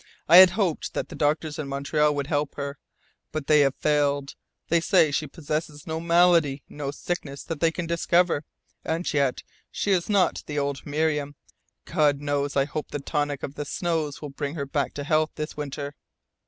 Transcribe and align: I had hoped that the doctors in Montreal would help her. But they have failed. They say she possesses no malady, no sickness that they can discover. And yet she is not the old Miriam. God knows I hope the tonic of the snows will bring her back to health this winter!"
I 0.27 0.37
had 0.37 0.49
hoped 0.57 0.95
that 0.95 1.09
the 1.09 1.15
doctors 1.15 1.59
in 1.59 1.67
Montreal 1.67 2.15
would 2.15 2.25
help 2.25 2.55
her. 2.55 2.79
But 3.31 3.45
they 3.45 3.59
have 3.59 3.75
failed. 3.75 4.33
They 4.67 4.81
say 4.81 5.11
she 5.11 5.27
possesses 5.27 5.85
no 5.85 5.99
malady, 5.99 6.63
no 6.67 6.89
sickness 6.89 7.43
that 7.43 7.59
they 7.59 7.71
can 7.71 7.85
discover. 7.85 8.43
And 8.83 9.05
yet 9.13 9.43
she 9.69 9.91
is 9.91 10.09
not 10.09 10.41
the 10.47 10.57
old 10.57 10.87
Miriam. 10.87 11.35
God 11.85 12.19
knows 12.19 12.57
I 12.57 12.65
hope 12.65 12.89
the 12.89 12.97
tonic 12.99 13.43
of 13.43 13.53
the 13.53 13.63
snows 13.63 14.23
will 14.23 14.29
bring 14.29 14.55
her 14.55 14.65
back 14.65 14.95
to 14.95 15.03
health 15.03 15.29
this 15.35 15.55
winter!" 15.55 15.93